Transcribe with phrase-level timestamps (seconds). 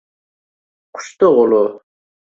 [0.95, 1.63] Quchdi g’ulu